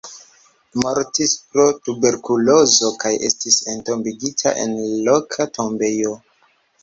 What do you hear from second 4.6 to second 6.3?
en loka tombejo.